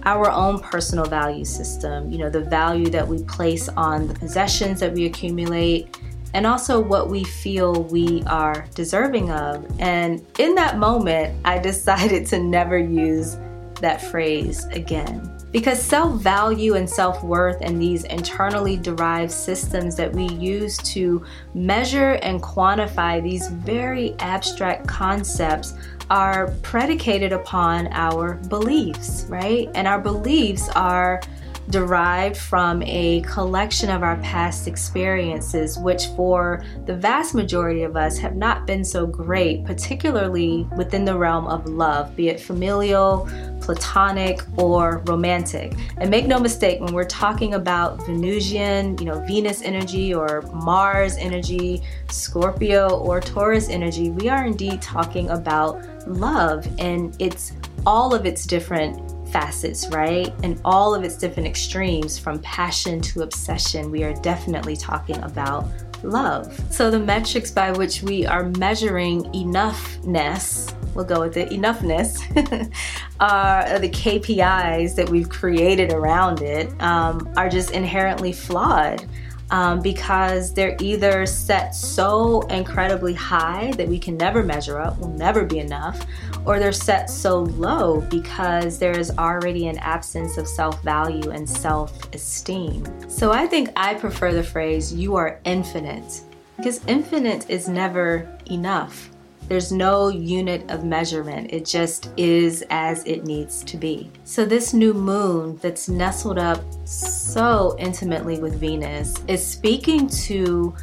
our 0.05 0.29
own 0.29 0.59
personal 0.59 1.05
value 1.05 1.45
system, 1.45 2.11
you 2.11 2.17
know, 2.17 2.29
the 2.29 2.41
value 2.41 2.89
that 2.89 3.07
we 3.07 3.23
place 3.23 3.69
on 3.69 4.07
the 4.07 4.13
possessions 4.13 4.79
that 4.79 4.93
we 4.93 5.05
accumulate, 5.05 5.97
and 6.33 6.47
also 6.47 6.79
what 6.79 7.09
we 7.09 7.23
feel 7.23 7.83
we 7.83 8.23
are 8.23 8.65
deserving 8.75 9.31
of. 9.31 9.65
And 9.79 10.25
in 10.39 10.55
that 10.55 10.77
moment, 10.77 11.35
I 11.45 11.59
decided 11.59 12.25
to 12.27 12.39
never 12.39 12.77
use 12.77 13.37
that 13.83 14.01
phrase 14.01 14.65
again. 14.67 15.29
Because 15.51 15.79
self 15.79 16.19
value 16.19 16.73
and 16.73 16.89
self 16.89 17.23
worth 17.23 17.61
and 17.61 17.79
these 17.79 18.05
internally 18.05 18.75
derived 18.75 19.31
systems 19.31 19.95
that 19.97 20.11
we 20.11 20.27
use 20.29 20.77
to 20.79 21.23
measure 21.53 22.13
and 22.23 22.41
quantify 22.41 23.21
these 23.21 23.49
very 23.49 24.15
abstract 24.19 24.87
concepts 24.87 25.75
are 26.09 26.47
predicated 26.63 27.33
upon 27.33 27.87
our 27.91 28.35
beliefs, 28.49 29.25
right? 29.29 29.69
And 29.75 29.87
our 29.87 29.99
beliefs 29.99 30.69
are 30.69 31.21
derived 31.69 32.37
from 32.37 32.83
a 32.83 33.21
collection 33.21 33.89
of 33.89 34.03
our 34.03 34.17
past 34.17 34.67
experiences, 34.67 35.77
which 35.77 36.07
for 36.15 36.63
the 36.85 36.95
vast 36.95 37.33
majority 37.33 37.83
of 37.83 37.95
us 37.95 38.17
have 38.17 38.35
not 38.35 38.67
been 38.67 38.83
so 38.83 39.05
great, 39.05 39.63
particularly 39.65 40.67
within 40.77 41.05
the 41.05 41.17
realm 41.17 41.47
of 41.47 41.67
love, 41.67 42.15
be 42.15 42.29
it 42.29 42.39
familial, 42.39 43.29
platonic, 43.61 44.41
or 44.57 45.01
romantic. 45.05 45.73
And 45.97 46.09
make 46.09 46.27
no 46.27 46.39
mistake, 46.39 46.81
when 46.81 46.93
we're 46.93 47.05
talking 47.05 47.53
about 47.53 48.05
Venusian, 48.05 48.97
you 48.97 49.05
know, 49.05 49.25
Venus 49.25 49.61
energy 49.61 50.13
or 50.13 50.41
Mars 50.53 51.15
energy, 51.17 51.81
Scorpio 52.09 52.89
or 52.99 53.21
Taurus 53.21 53.69
energy, 53.69 54.09
we 54.09 54.27
are 54.29 54.45
indeed 54.45 54.81
talking 54.81 55.29
about 55.29 55.81
love 56.07 56.67
and 56.79 57.15
it's 57.19 57.53
all 57.85 58.13
of 58.13 58.25
its 58.25 58.45
different 58.45 58.99
facets, 59.33 59.89
right? 59.89 60.31
And 60.43 60.61
all 60.63 60.93
of 60.93 61.03
its 61.03 61.17
different 61.17 61.47
extremes 61.47 62.19
from 62.19 62.39
passion 62.39 63.01
to 63.01 63.23
obsession, 63.23 63.89
we 63.89 64.03
are 64.03 64.13
definitely 64.13 64.77
talking 64.77 65.17
about 65.23 65.67
love. 66.03 66.57
So, 66.71 66.91
the 66.91 66.99
metrics 66.99 67.49
by 67.49 67.71
which 67.71 68.03
we 68.03 68.25
are 68.25 68.49
measuring 68.57 69.23
enoughness, 69.33 70.73
we'll 70.93 71.05
go 71.05 71.19
with 71.19 71.35
it, 71.37 71.49
enoughness, 71.49 72.19
are 73.19 73.79
the 73.79 73.89
KPIs 73.89 74.95
that 74.95 75.09
we've 75.09 75.29
created 75.29 75.91
around 75.91 76.41
it, 76.41 76.69
um, 76.81 77.33
are 77.35 77.49
just 77.49 77.71
inherently 77.71 78.31
flawed 78.31 79.05
um, 79.51 79.81
because 79.81 80.53
they're 80.53 80.75
either 80.79 81.25
set 81.25 81.75
so 81.75 82.41
incredibly 82.43 83.13
high 83.13 83.71
that 83.77 83.87
we 83.87 83.99
can 83.99 84.17
never 84.17 84.43
measure 84.43 84.79
up, 84.79 84.97
will 84.99 85.09
never 85.09 85.45
be 85.45 85.59
enough, 85.59 86.05
or 86.45 86.59
they're 86.59 86.71
set 86.71 87.09
so 87.09 87.41
low 87.41 88.01
because 88.01 88.79
there 88.79 88.97
is 88.97 89.11
already 89.17 89.67
an 89.67 89.77
absence 89.79 90.37
of 90.37 90.47
self 90.47 90.81
value 90.83 91.31
and 91.31 91.49
self 91.49 92.13
esteem. 92.13 92.85
So 93.09 93.31
I 93.31 93.47
think 93.47 93.69
I 93.75 93.93
prefer 93.95 94.33
the 94.33 94.43
phrase, 94.43 94.93
you 94.93 95.15
are 95.15 95.39
infinite, 95.43 96.21
because 96.57 96.83
infinite 96.87 97.49
is 97.49 97.67
never 97.67 98.27
enough. 98.47 99.12
There's 99.49 99.71
no 99.71 100.07
unit 100.07 100.69
of 100.71 100.85
measurement. 100.85 101.51
It 101.51 101.65
just 101.65 102.11
is 102.17 102.63
as 102.69 103.03
it 103.05 103.25
needs 103.25 103.63
to 103.65 103.77
be. 103.77 104.09
So, 104.23 104.45
this 104.45 104.73
new 104.73 104.93
moon 104.93 105.57
that's 105.57 105.89
nestled 105.89 106.39
up 106.39 106.63
so 106.85 107.75
intimately 107.77 108.39
with 108.39 108.59
Venus 108.59 109.15
is 109.27 109.45
speaking 109.45 110.07
to 110.07 110.73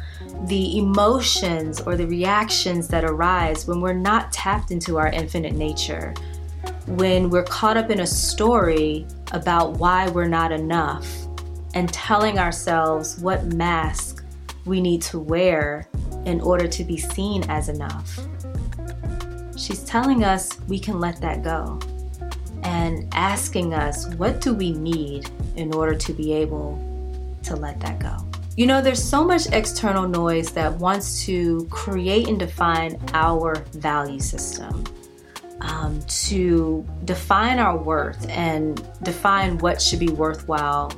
the 0.45 0.77
emotions 0.77 1.81
or 1.81 1.95
the 1.95 2.05
reactions 2.05 2.87
that 2.89 3.03
arise 3.03 3.67
when 3.67 3.81
we're 3.81 3.93
not 3.93 4.31
tapped 4.31 4.71
into 4.71 4.97
our 4.97 5.07
infinite 5.07 5.53
nature. 5.53 6.13
When 6.85 7.29
we're 7.29 7.43
caught 7.43 7.77
up 7.77 7.89
in 7.89 8.01
a 8.01 8.07
story 8.07 9.07
about 9.31 9.73
why 9.73 10.07
we're 10.09 10.27
not 10.27 10.51
enough 10.51 11.07
and 11.73 11.91
telling 11.91 12.37
ourselves 12.37 13.17
what 13.19 13.45
mask 13.45 14.23
we 14.65 14.81
need 14.81 15.01
to 15.01 15.19
wear 15.19 15.87
in 16.25 16.39
order 16.41 16.67
to 16.67 16.83
be 16.83 16.97
seen 16.97 17.43
as 17.49 17.69
enough. 17.69 18.19
She's 19.61 19.83
telling 19.83 20.23
us 20.23 20.59
we 20.67 20.79
can 20.79 20.99
let 20.99 21.21
that 21.21 21.43
go 21.43 21.79
and 22.63 23.07
asking 23.11 23.75
us, 23.75 24.11
what 24.15 24.41
do 24.41 24.55
we 24.55 24.71
need 24.71 25.29
in 25.55 25.71
order 25.75 25.93
to 25.93 26.13
be 26.13 26.33
able 26.33 26.79
to 27.43 27.55
let 27.55 27.79
that 27.81 27.99
go? 27.99 28.17
You 28.57 28.65
know, 28.65 28.81
there's 28.81 29.01
so 29.01 29.23
much 29.23 29.45
external 29.51 30.07
noise 30.07 30.51
that 30.53 30.73
wants 30.73 31.23
to 31.25 31.67
create 31.69 32.27
and 32.27 32.39
define 32.39 32.99
our 33.13 33.57
value 33.73 34.19
system, 34.19 34.83
um, 35.61 36.01
to 36.07 36.83
define 37.05 37.59
our 37.59 37.77
worth 37.77 38.27
and 38.29 38.83
define 39.03 39.59
what 39.59 39.79
should 39.79 39.99
be 39.99 40.09
worthwhile 40.09 40.91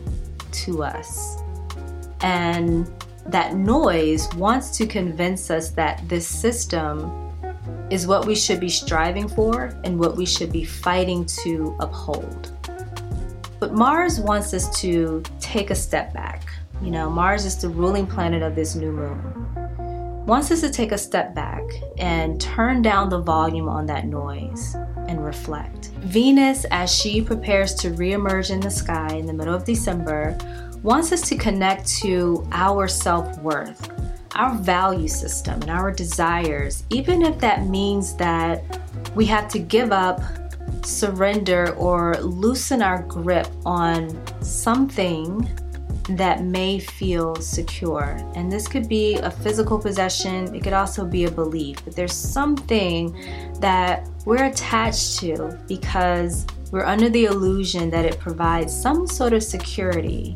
to 0.54 0.84
us. 0.84 1.36
And 2.22 2.90
that 3.26 3.56
noise 3.56 4.34
wants 4.36 4.78
to 4.78 4.88
convince 4.88 5.52
us 5.52 5.72
that 5.72 6.08
this 6.08 6.26
system 6.26 7.23
is 7.94 8.08
what 8.08 8.26
we 8.26 8.34
should 8.34 8.60
be 8.60 8.70
striving 8.70 9.28
for 9.28 9.66
and 9.84 10.00
what 10.00 10.18
we 10.18 10.26
should 10.26 10.52
be 10.52 10.66
fighting 10.66 11.24
to 11.26 11.78
uphold. 11.80 12.52
But 13.60 13.74
Mars 13.74 14.20
wants 14.20 14.52
us 14.52 14.82
to 14.82 15.22
take 15.40 15.70
a 15.70 15.76
step 15.76 16.12
back. 16.12 16.42
You 16.82 16.90
know, 16.90 17.08
Mars 17.08 17.46
is 17.46 17.56
the 17.56 17.70
ruling 17.70 18.08
planet 18.08 18.42
of 18.42 18.56
this 18.56 18.74
new 18.74 18.92
moon. 18.92 20.26
Wants 20.26 20.50
us 20.50 20.62
to 20.62 20.72
take 20.72 20.92
a 20.92 20.98
step 20.98 21.36
back 21.36 21.62
and 22.00 22.42
turn 22.42 22.82
down 22.82 23.10
the 23.10 23.22
volume 23.22 23.70
on 23.70 23.86
that 23.86 24.08
noise 24.08 24.76
and 25.08 25.24
reflect. 25.24 25.92
Venus, 26.00 26.66
as 26.72 26.92
she 26.92 27.22
prepares 27.22 27.76
to 27.76 27.92
reemerge 27.92 28.50
in 28.50 28.60
the 28.60 28.72
sky 28.72 29.14
in 29.14 29.28
the 29.28 29.34
middle 29.34 29.54
of 29.54 29.66
December, 29.66 30.36
wants 30.82 31.12
us 31.12 31.22
to 31.30 31.36
connect 31.36 31.88
to 32.00 32.44
our 32.54 32.88
self 32.88 33.38
worth, 33.44 33.92
our 34.36 34.56
value 34.56 35.08
system 35.08 35.62
and 35.62 35.70
our 35.70 35.92
desires, 35.92 36.84
even 36.90 37.22
if 37.22 37.38
that 37.40 37.68
means 37.68 38.16
that 38.16 38.80
we 39.16 39.26
have 39.26 39.48
to 39.50 39.60
give 39.60 39.92
up, 39.92 40.22
surrender, 40.84 41.74
or 41.76 42.16
loosen 42.22 42.82
our 42.82 43.04
grip 43.04 43.48
on 43.66 44.20
something 44.44 45.50
that 46.10 46.44
may 46.44 46.80
feel 46.80 47.36
secure. 47.36 48.20
And 48.36 48.52
this 48.52 48.68
could 48.68 48.90
be 48.90 49.16
a 49.16 49.32
physical 49.32 49.80
possession, 49.80 50.54
it 50.54 50.64
could 50.64 50.74
also 50.74 51.06
be 51.06 51.26
a 51.26 51.32
belief, 51.32 51.84
but 51.86 51.96
there's 51.96 52.14
something 52.14 53.16
that 53.60 54.08
we're 54.26 54.46
attached 54.46 55.20
to 55.20 55.58
because 55.68 56.46
we're 56.72 56.86
under 56.86 57.10
the 57.10 57.26
illusion 57.26 57.90
that 57.92 58.04
it 58.04 58.20
provides 58.20 58.76
some 58.76 59.08
sort 59.08 59.34
of 59.34 59.44
security. 59.44 60.36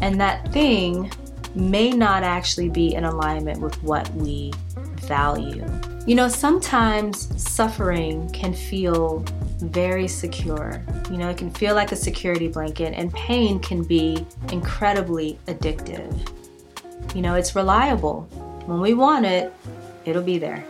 And 0.00 0.20
that 0.20 0.52
thing 0.52 1.10
may 1.54 1.90
not 1.90 2.22
actually 2.22 2.68
be 2.68 2.94
in 2.94 3.04
alignment 3.04 3.60
with 3.60 3.80
what 3.82 4.12
we 4.14 4.52
value. 5.02 5.64
You 6.06 6.14
know, 6.14 6.28
sometimes 6.28 7.28
suffering 7.42 8.28
can 8.30 8.52
feel 8.52 9.24
very 9.60 10.08
secure. 10.08 10.82
You 11.10 11.16
know, 11.16 11.30
it 11.30 11.38
can 11.38 11.50
feel 11.50 11.74
like 11.74 11.92
a 11.92 11.96
security 11.96 12.48
blanket, 12.48 12.92
and 12.94 13.12
pain 13.14 13.58
can 13.60 13.82
be 13.84 14.26
incredibly 14.52 15.38
addictive. 15.46 16.30
You 17.14 17.22
know, 17.22 17.34
it's 17.34 17.54
reliable. 17.54 18.22
When 18.66 18.80
we 18.80 18.94
want 18.94 19.24
it, 19.24 19.52
it'll 20.04 20.22
be 20.22 20.38
there. 20.38 20.64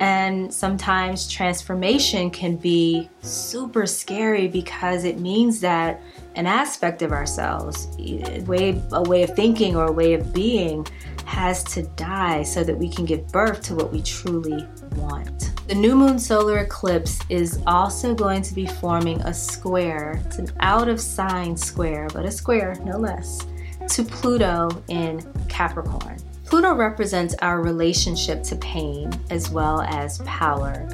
And 0.00 0.52
sometimes 0.52 1.28
transformation 1.28 2.30
can 2.30 2.56
be 2.56 3.08
super 3.20 3.86
scary 3.86 4.48
because 4.48 5.04
it 5.04 5.20
means 5.20 5.60
that 5.60 6.00
an 6.34 6.46
aspect 6.46 7.02
of 7.02 7.12
ourselves, 7.12 7.88
a 7.98 8.40
way, 8.40 8.82
a 8.92 9.02
way 9.02 9.22
of 9.22 9.34
thinking 9.36 9.76
or 9.76 9.86
a 9.86 9.92
way 9.92 10.14
of 10.14 10.32
being, 10.32 10.86
has 11.24 11.62
to 11.64 11.82
die 11.94 12.42
so 12.42 12.64
that 12.64 12.76
we 12.76 12.88
can 12.88 13.04
give 13.04 13.26
birth 13.28 13.62
to 13.62 13.74
what 13.74 13.92
we 13.92 14.02
truly 14.02 14.66
want. 14.96 15.52
The 15.68 15.74
new 15.74 15.94
moon 15.94 16.18
solar 16.18 16.58
eclipse 16.58 17.20
is 17.28 17.62
also 17.66 18.14
going 18.14 18.42
to 18.42 18.54
be 18.54 18.66
forming 18.66 19.20
a 19.22 19.32
square. 19.32 20.20
It's 20.26 20.38
an 20.38 20.50
out 20.60 20.88
of 20.88 21.00
sign 21.00 21.56
square, 21.56 22.08
but 22.12 22.26
a 22.26 22.30
square 22.30 22.74
no 22.84 22.98
less, 22.98 23.46
to 23.90 24.04
Pluto 24.04 24.68
in 24.88 25.22
Capricorn. 25.48 26.18
Pluto 26.52 26.74
represents 26.74 27.34
our 27.40 27.62
relationship 27.62 28.42
to 28.42 28.56
pain 28.56 29.10
as 29.30 29.48
well 29.48 29.80
as 29.80 30.18
power. 30.26 30.86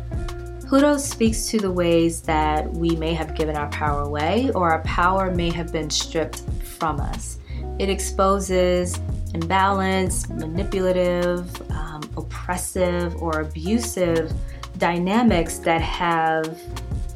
Pluto 0.68 0.96
speaks 0.96 1.48
to 1.48 1.58
the 1.58 1.68
ways 1.68 2.20
that 2.20 2.72
we 2.72 2.90
may 2.90 3.12
have 3.12 3.34
given 3.34 3.56
our 3.56 3.68
power 3.70 4.02
away 4.02 4.52
or 4.54 4.70
our 4.70 4.82
power 4.84 5.34
may 5.34 5.50
have 5.50 5.72
been 5.72 5.90
stripped 5.90 6.42
from 6.62 7.00
us. 7.00 7.40
It 7.80 7.88
exposes 7.88 8.98
imbalanced, 9.32 10.28
manipulative, 10.28 11.60
um, 11.72 12.08
oppressive, 12.16 13.20
or 13.20 13.40
abusive 13.40 14.32
dynamics 14.76 15.58
that 15.58 15.80
have 15.80 16.56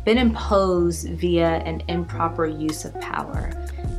been 0.04 0.18
imposed 0.18 1.10
via 1.10 1.58
an 1.58 1.80
improper 1.86 2.46
use 2.46 2.84
of 2.84 3.00
power. 3.00 3.52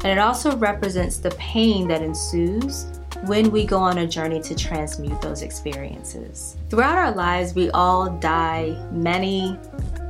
And 0.04 0.08
it 0.08 0.18
also 0.18 0.58
represents 0.58 1.16
the 1.16 1.32
pain 1.32 1.88
that 1.88 2.02
ensues 2.02 2.88
when 3.26 3.52
we 3.52 3.66
go 3.66 3.78
on 3.78 4.00
a 4.00 4.08
journey 4.08 4.42
to 4.42 4.56
transmute 4.56 5.22
those 5.22 5.42
experiences. 5.42 6.58
Throughout 6.70 6.98
our 6.98 7.14
lives, 7.14 7.54
we 7.54 7.70
all 7.72 8.10
die 8.20 8.78
many, 8.92 9.58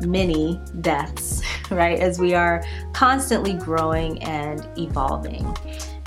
many 0.01 0.59
deaths, 0.81 1.41
right? 1.71 1.99
As 1.99 2.19
we 2.19 2.33
are 2.33 2.63
constantly 2.93 3.53
growing 3.53 4.21
and 4.23 4.67
evolving. 4.77 5.45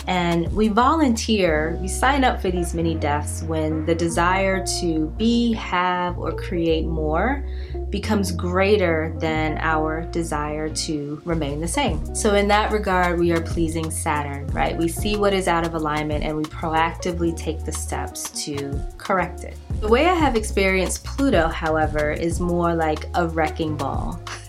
And 0.07 0.53
we 0.53 0.69
volunteer, 0.69 1.77
we 1.81 1.89
sign 1.89 2.23
up 2.23 2.41
for 2.41 2.51
these 2.51 2.75
mini 2.75 2.95
deaths 2.95 3.43
when 3.43 3.85
the 3.87 3.95
desire 3.95 4.65
to 4.81 5.07
be, 5.17 5.53
have, 5.55 6.19
or 6.19 6.33
create 6.33 6.87
more 6.87 7.45
becomes 7.91 8.33
greater 8.33 9.15
than 9.19 9.59
our 9.59 10.03
desire 10.13 10.69
to 10.69 11.21
remain 11.25 11.61
the 11.61 11.69
same. 11.69 12.15
So, 12.15 12.35
in 12.35 12.49
that 12.49 12.73
regard, 12.73 13.19
we 13.19 13.33
are 13.33 13.41
pleasing 13.41 13.91
Saturn, 13.91 14.47
right? 14.49 14.77
We 14.77 14.89
see 14.89 15.17
what 15.17 15.33
is 15.33 15.49
out 15.49 15.67
of 15.67 15.75
alignment 15.75 16.25
and 16.25 16.37
we 16.37 16.45
proactively 16.45 17.37
take 17.37 17.65
the 17.65 17.73
steps 17.73 18.31
to 18.45 18.81
correct 18.99 19.45
it. 19.45 19.57
The 19.81 19.89
way 19.89 20.07
I 20.07 20.15
have 20.15 20.37
experienced 20.37 21.05
Pluto, 21.05 21.49
however, 21.49 22.13
is 22.13 22.41
more 22.41 22.75
like 22.75 23.07
a 23.15 23.27
wrecking 23.27 23.77
ball. 23.77 24.21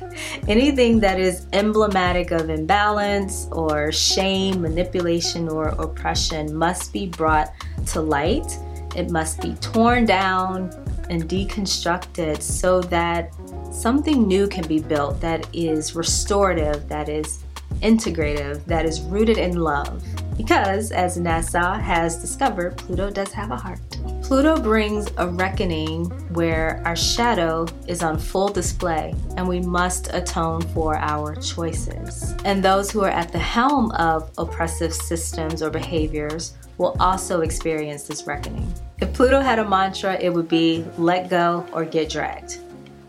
Anything 0.48 1.00
that 1.02 1.20
is 1.20 1.46
emblematic 1.54 2.32
of 2.32 2.50
imbalance 2.50 3.48
or 3.52 3.92
shame, 3.92 4.62
manipulation, 4.62 5.50
or 5.50 5.70
oppression 5.70 6.56
must 6.56 6.94
be 6.94 7.08
brought 7.08 7.54
to 7.88 8.02
light. 8.02 8.58
It 8.96 9.12
must 9.12 9.42
be 9.42 9.54
torn 9.56 10.06
down 10.06 10.72
and 11.10 11.24
deconstructed 11.28 12.42
so 12.42 12.82
that 12.84 13.34
something 13.72 14.28
new 14.28 14.48
can 14.48 14.68
be 14.68 14.80
built 14.80 15.22
that 15.22 15.48
is 15.54 15.96
restorative, 15.96 16.88
that 16.90 17.10
is 17.10 17.44
integrative, 17.82 18.66
that 18.66 18.86
is 18.86 19.02
rooted 19.02 19.38
in 19.38 19.58
love. 19.58 20.04
Because, 20.38 20.91
as 20.91 21.17
NASA 21.17 21.82
has 21.82 22.22
discovered, 22.22 22.77
Pluto 22.77 23.10
does 23.10 23.34
have 23.34 23.51
a 23.51 23.58
heart. 23.58 23.79
Pluto 24.22 24.62
brings 24.62 25.08
a 25.17 25.27
reckoning 25.27 26.06
where 26.34 26.82
our 26.86 26.96
shadow 26.96 27.65
is 27.88 28.03
on 28.03 28.20
full 28.20 28.50
display 28.50 29.15
and 29.36 29.48
we 29.48 29.62
must 29.62 30.13
atone 30.13 30.62
for 30.62 30.96
our 30.98 31.36
choices. 31.38 32.36
And 32.46 32.63
those 32.63 32.91
who 32.91 33.03
are 33.03 33.10
at 33.10 33.32
the 33.32 33.39
helm 33.39 33.91
of 33.94 34.29
oppressive 34.38 34.94
systems 34.94 35.63
or 35.63 35.70
behaviors 35.70 36.56
will 36.77 36.96
also 37.00 37.41
experience 37.41 38.03
this 38.03 38.27
reckoning. 38.27 38.72
If 39.00 39.13
Pluto 39.13 39.39
had 39.39 39.60
a 39.60 39.67
mantra, 39.67 40.15
it 40.20 40.29
would 40.29 40.48
be 40.48 40.86
let 40.98 41.29
go 41.29 41.65
or 41.72 41.86
get 41.86 42.10
dragged. 42.10 42.60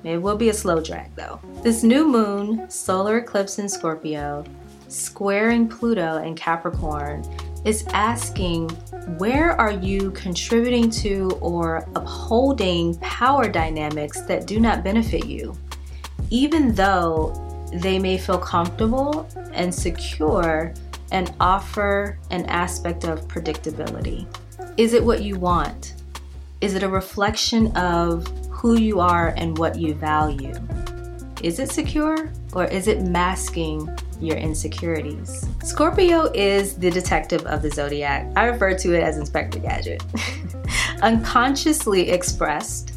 It 0.05 0.19
will 0.23 0.37
be 0.37 0.51
a 0.51 0.55
slow 0.55 0.81
drag 0.81 1.15
though. 1.17 1.41
This 1.63 1.83
new 1.83 2.07
moon, 2.07 2.71
solar 2.71 3.19
eclipse 3.19 3.59
in 3.59 3.69
Scorpio, 3.69 4.45
squaring 4.89 5.69
Pluto 5.69 6.23
in 6.23 6.35
Capricorn, 6.35 7.25
is 7.65 7.85
asking 7.89 8.69
where 9.19 9.53
are 9.61 9.73
you 9.73 10.11
contributing 10.13 10.91
to 10.91 11.31
or 11.41 11.87
upholding 11.95 12.97
power 12.99 13.49
dynamics 13.49 14.23
that 14.23 14.47
do 14.47 14.61
not 14.61 14.85
benefit 14.85 15.27
you, 15.27 15.57
even 16.31 16.75
though 16.75 17.45
they 17.73 17.99
may 17.99 18.17
feel 18.17 18.39
comfortable 18.39 19.29
and 19.53 19.75
secure 19.75 20.73
and 21.11 21.35
offer 21.41 22.19
an 22.31 22.45
aspect 22.47 23.05
of 23.05 23.27
predictability. 23.29 24.27
Is 24.77 24.95
it 24.95 25.05
what 25.05 25.23
you 25.23 25.39
want? 25.39 25.95
Is 26.61 26.75
it 26.75 26.83
a 26.83 26.89
reflection 26.89 27.75
of 27.77 28.27
who 28.51 28.79
you 28.79 29.01
are 29.01 29.35
and 29.37 29.57
what 29.59 29.79
you 29.79 29.95
value? 29.95 30.55
Is 31.43 31.59
it 31.59 31.71
secure 31.71 32.33
or 32.53 32.65
is 32.65 32.89
it 32.89 33.03
masking 33.03 33.89
your 34.21 34.37
insecurities. 34.37 35.49
Scorpio 35.63 36.31
is 36.33 36.75
the 36.75 36.91
detective 36.91 37.45
of 37.47 37.63
the 37.63 37.71
zodiac. 37.71 38.31
I 38.37 38.47
refer 38.47 38.77
to 38.79 38.95
it 38.95 39.03
as 39.03 39.19
Inspector 39.19 39.59
Gadget. 39.59 40.03
Unconsciously 41.03 42.11
expressed, 42.11 42.95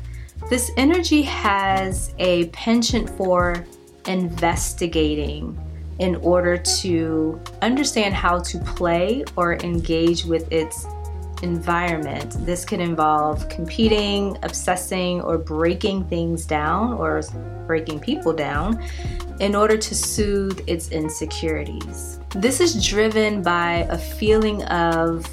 this 0.50 0.72
energy 0.78 1.22
has 1.22 2.14
a 2.20 2.48
penchant 2.48 3.10
for 3.10 3.66
investigating 4.08 5.58
in 6.00 6.16
order 6.18 6.58
to 6.58 7.40
understand 7.62 8.14
how 8.14 8.40
to 8.40 8.58
play 8.60 9.24
or 9.36 9.54
engage 9.58 10.26
with 10.26 10.52
its 10.52 10.88
environment. 11.44 12.36
This 12.46 12.66
can 12.66 12.80
involve 12.80 13.48
competing, 13.50 14.38
obsessing, 14.44 15.22
or 15.22 15.38
breaking 15.38 16.06
things 16.06 16.46
down 16.46 16.94
or 16.94 17.22
breaking 17.68 18.00
people 18.00 18.34
down 18.34 18.84
in 19.40 19.56
order 19.56 19.78
to 19.78 19.96
soothe 19.96 20.62
its 20.68 20.90
insecurities. 20.90 22.20
This 22.36 22.60
is 22.60 22.86
driven 22.86 23.42
by 23.42 23.88
a 23.90 23.98
feeling 23.98 24.64
of 24.66 25.28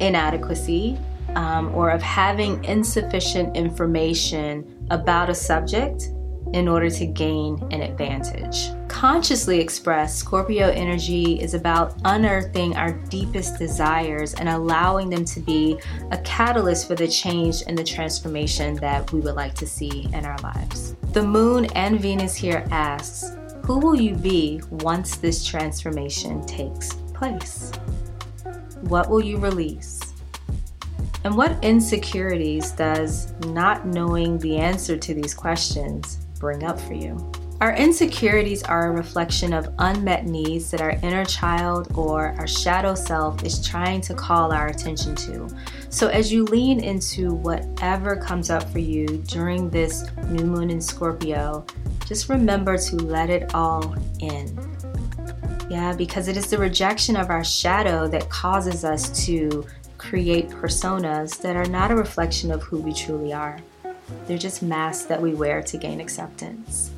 inadequacy 0.00 0.98
um, 1.34 1.74
or 1.74 1.90
of 1.90 2.02
having 2.02 2.64
insufficient 2.64 3.56
information 3.56 4.86
about 4.90 5.30
a 5.30 5.34
subject 5.34 6.10
in 6.52 6.66
order 6.68 6.90
to 6.90 7.06
gain 7.06 7.62
an 7.70 7.82
advantage. 7.82 8.70
Consciously 8.88 9.60
expressed, 9.60 10.18
Scorpio 10.18 10.68
energy 10.70 11.40
is 11.40 11.54
about 11.54 11.94
unearthing 12.04 12.76
our 12.76 12.92
deepest 12.92 13.58
desires 13.58 14.34
and 14.34 14.48
allowing 14.48 15.08
them 15.08 15.24
to 15.24 15.40
be 15.40 15.78
a 16.10 16.18
catalyst 16.18 16.88
for 16.88 16.94
the 16.94 17.06
change 17.06 17.62
and 17.66 17.78
the 17.78 17.84
transformation 17.84 18.74
that 18.76 19.12
we 19.12 19.20
would 19.20 19.36
like 19.36 19.54
to 19.54 19.66
see 19.66 20.08
in 20.12 20.24
our 20.24 20.38
lives. 20.38 20.96
The 21.12 21.22
moon 21.22 21.66
and 21.76 22.00
Venus 22.00 22.34
here 22.34 22.66
asks, 22.70 23.36
who 23.64 23.78
will 23.78 23.94
you 23.94 24.16
be 24.16 24.60
once 24.70 25.16
this 25.16 25.44
transformation 25.44 26.44
takes 26.46 26.94
place? 27.14 27.70
What 28.80 29.08
will 29.08 29.20
you 29.20 29.38
release? 29.38 30.00
And 31.22 31.36
what 31.36 31.62
insecurities 31.62 32.72
does 32.72 33.32
not 33.46 33.86
knowing 33.86 34.38
the 34.38 34.56
answer 34.56 34.96
to 34.96 35.14
these 35.14 35.34
questions 35.34 36.26
bring 36.40 36.64
up 36.64 36.80
for 36.80 36.94
you. 36.94 37.30
Our 37.60 37.74
insecurities 37.76 38.62
are 38.62 38.88
a 38.88 38.90
reflection 38.90 39.52
of 39.52 39.68
unmet 39.78 40.24
needs 40.24 40.70
that 40.70 40.80
our 40.80 40.92
inner 41.02 41.26
child 41.26 41.92
or 41.94 42.28
our 42.38 42.46
shadow 42.46 42.94
self 42.94 43.44
is 43.44 43.64
trying 43.64 44.00
to 44.00 44.14
call 44.14 44.50
our 44.50 44.68
attention 44.68 45.14
to. 45.16 45.46
So, 45.90 46.08
as 46.08 46.32
you 46.32 46.44
lean 46.44 46.82
into 46.82 47.34
whatever 47.34 48.16
comes 48.16 48.48
up 48.48 48.66
for 48.70 48.78
you 48.78 49.06
during 49.26 49.68
this 49.68 50.06
new 50.28 50.46
moon 50.46 50.70
in 50.70 50.80
Scorpio, 50.80 51.66
just 52.06 52.30
remember 52.30 52.78
to 52.78 52.96
let 52.96 53.28
it 53.28 53.54
all 53.54 53.94
in. 54.20 54.58
Yeah, 55.68 55.92
because 55.92 56.28
it 56.28 56.38
is 56.38 56.48
the 56.48 56.56
rejection 56.56 57.14
of 57.14 57.28
our 57.28 57.44
shadow 57.44 58.08
that 58.08 58.30
causes 58.30 58.86
us 58.86 59.26
to 59.26 59.66
create 59.98 60.48
personas 60.48 61.38
that 61.42 61.56
are 61.56 61.66
not 61.66 61.90
a 61.90 61.94
reflection 61.94 62.50
of 62.50 62.62
who 62.62 62.78
we 62.78 62.94
truly 62.94 63.34
are. 63.34 63.58
They're 64.26 64.38
just 64.38 64.62
masks 64.62 65.06
that 65.06 65.20
we 65.20 65.34
wear 65.34 65.62
to 65.62 65.76
gain 65.76 66.00
acceptance. 66.00 66.90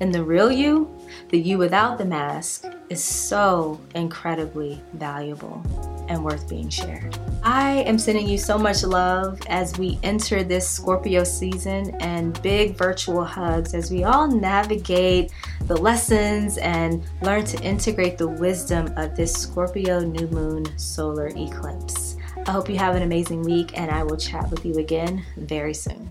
And 0.00 0.14
the 0.14 0.24
real 0.24 0.50
you, 0.50 0.90
the 1.28 1.38
you 1.38 1.58
without 1.58 1.98
the 1.98 2.06
mask, 2.06 2.64
is 2.88 3.04
so 3.04 3.78
incredibly 3.94 4.82
valuable 4.94 5.62
and 6.08 6.24
worth 6.24 6.48
being 6.48 6.70
shared. 6.70 7.18
I 7.42 7.82
am 7.82 7.98
sending 7.98 8.26
you 8.26 8.38
so 8.38 8.58
much 8.58 8.82
love 8.82 9.40
as 9.48 9.78
we 9.78 9.98
enter 10.02 10.42
this 10.42 10.68
Scorpio 10.68 11.22
season 11.22 11.94
and 12.00 12.40
big 12.42 12.76
virtual 12.76 13.24
hugs 13.24 13.74
as 13.74 13.90
we 13.90 14.04
all 14.04 14.26
navigate 14.26 15.32
the 15.66 15.76
lessons 15.76 16.56
and 16.58 17.04
learn 17.22 17.44
to 17.44 17.62
integrate 17.62 18.16
the 18.16 18.26
wisdom 18.26 18.92
of 18.96 19.14
this 19.14 19.32
Scorpio 19.32 20.00
new 20.00 20.26
moon 20.28 20.66
solar 20.78 21.28
eclipse. 21.28 22.16
I 22.46 22.52
hope 22.52 22.70
you 22.70 22.78
have 22.78 22.96
an 22.96 23.02
amazing 23.02 23.42
week 23.42 23.78
and 23.78 23.90
I 23.90 24.02
will 24.02 24.16
chat 24.16 24.50
with 24.50 24.64
you 24.64 24.78
again 24.78 25.24
very 25.36 25.74
soon. 25.74 26.10